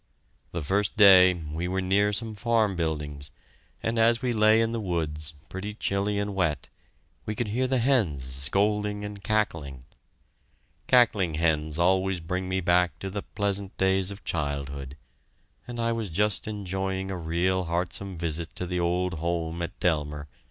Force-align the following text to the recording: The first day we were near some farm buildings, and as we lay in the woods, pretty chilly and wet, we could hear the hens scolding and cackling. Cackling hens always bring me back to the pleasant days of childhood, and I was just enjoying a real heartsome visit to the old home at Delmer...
The 0.51 0.63
first 0.63 0.97
day 0.97 1.35
we 1.35 1.67
were 1.67 1.79
near 1.79 2.11
some 2.11 2.33
farm 2.33 2.75
buildings, 2.75 3.29
and 3.83 3.99
as 3.99 4.19
we 4.19 4.33
lay 4.33 4.59
in 4.59 4.71
the 4.71 4.79
woods, 4.79 5.35
pretty 5.47 5.75
chilly 5.75 6.17
and 6.17 6.33
wet, 6.33 6.69
we 7.27 7.35
could 7.35 7.49
hear 7.49 7.67
the 7.67 7.77
hens 7.77 8.23
scolding 8.23 9.05
and 9.05 9.23
cackling. 9.23 9.85
Cackling 10.87 11.35
hens 11.35 11.77
always 11.77 12.19
bring 12.19 12.49
me 12.49 12.61
back 12.61 12.97
to 12.97 13.11
the 13.11 13.21
pleasant 13.21 13.77
days 13.77 14.09
of 14.09 14.23
childhood, 14.23 14.97
and 15.67 15.79
I 15.79 15.91
was 15.91 16.09
just 16.09 16.47
enjoying 16.47 17.11
a 17.11 17.15
real 17.15 17.65
heartsome 17.65 18.17
visit 18.17 18.55
to 18.55 18.65
the 18.65 18.79
old 18.79 19.13
home 19.19 19.61
at 19.61 19.79
Delmer... 19.79 20.27